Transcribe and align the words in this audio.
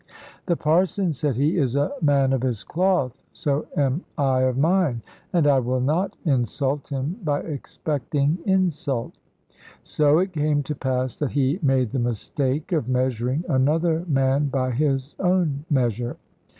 "The 0.47 0.55
Parson," 0.57 1.13
said 1.13 1.35
he, 1.35 1.59
"is 1.59 1.75
a 1.75 1.91
man 2.01 2.33
of 2.33 2.41
his 2.41 2.63
cloth; 2.63 3.21
so 3.33 3.67
am 3.77 4.03
I 4.17 4.39
of 4.41 4.57
mine; 4.57 5.03
and 5.31 5.45
I 5.45 5.59
will 5.59 5.79
not 5.79 6.17
insult 6.25 6.87
him 6.87 7.17
by 7.23 7.41
expecting 7.41 8.39
insult." 8.43 9.13
So 9.83 10.17
it 10.17 10.33
came 10.33 10.63
to 10.63 10.73
pass 10.73 11.15
that 11.17 11.33
he 11.33 11.59
made 11.61 11.91
the 11.91 11.99
mistake 11.99 12.71
of 12.71 12.89
measuring 12.89 13.45
another 13.47 14.03
man 14.07 14.47
by 14.47 14.71
his 14.71 15.15
own 15.19 15.65
measure. 15.69 16.17